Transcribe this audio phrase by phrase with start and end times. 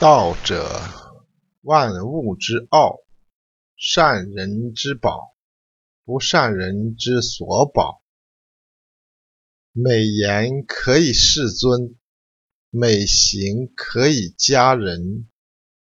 [0.00, 0.66] 道者，
[1.60, 3.00] 万物之奥，
[3.76, 5.36] 善人之宝，
[6.06, 8.02] 不善人之所宝。
[9.72, 11.98] 美言可以世尊，
[12.70, 15.28] 美行可以加人。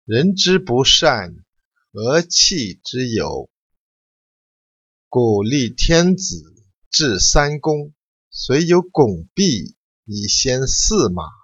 [0.05, 1.35] 人之不善，
[1.91, 3.51] 何气之有？
[5.09, 6.43] 故立天子，
[6.89, 7.93] 制三公，
[8.31, 9.75] 虽有拱璧
[10.05, 11.40] 以先驷马。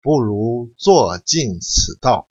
[0.00, 2.30] 不如坐尽此道。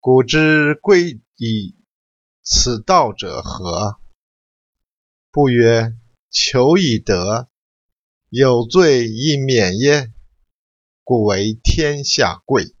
[0.00, 1.76] 古之贵以
[2.42, 3.98] 此道者何？
[5.30, 5.96] 不曰
[6.30, 7.48] 求以得，
[8.28, 10.14] 有罪亦免焉？
[11.04, 12.76] 故为天下贵。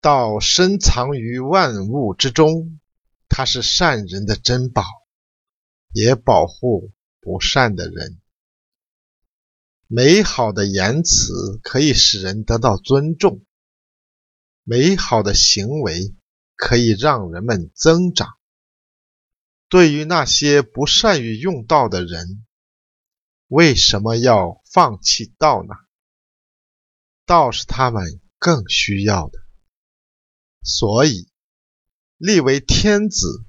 [0.00, 2.78] 道深藏于万物之中，
[3.28, 4.82] 它是善人的珍宝，
[5.92, 8.20] 也保护不善的人。
[9.86, 13.44] 美好的言辞可以使人得到尊重，
[14.62, 16.14] 美好的行为
[16.56, 18.28] 可以让人们增长。
[19.68, 22.46] 对于那些不善于用道的人，
[23.48, 25.74] 为什么要放弃道呢？
[27.26, 29.38] 道是他们更需要的，
[30.62, 31.28] 所以
[32.16, 33.44] 立为天子，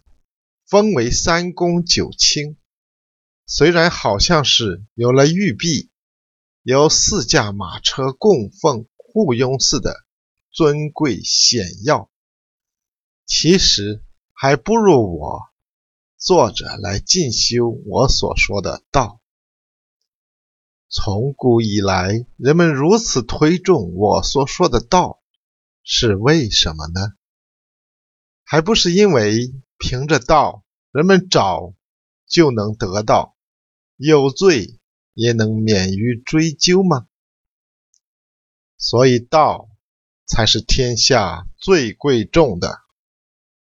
[0.68, 2.58] 封为三公九卿。
[3.46, 5.92] 虽然好像是有了玉璧。
[6.66, 10.04] 由四驾马车供奉护拥似的
[10.50, 12.10] 尊贵显耀，
[13.24, 15.44] 其实还不如我
[16.18, 19.22] 坐着来进修我所说的道。
[20.90, 25.22] 从古以来，人们如此推重我所说的道，
[25.84, 27.14] 是为什么呢？
[28.44, 31.76] 还不是因为凭着道，人们找
[32.26, 33.38] 就能得到，
[33.98, 34.80] 有罪。
[35.16, 37.08] 也能免于追究吗？
[38.78, 39.70] 所以道
[40.28, 42.85] 才是天下最贵重的。